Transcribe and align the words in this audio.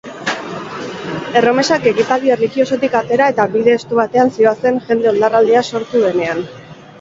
Erromesak 1.41 1.85
ekitaldi 1.91 2.33
erlijiosotik 2.35 2.95
atera 3.01 3.27
eta 3.35 3.45
bide 3.57 3.77
estu 3.81 4.01
batean 4.01 4.33
zihoazen 4.39 4.81
jende 4.89 5.13
oldarraldia 5.13 5.63
sortu 5.71 6.05
denean. 6.09 6.43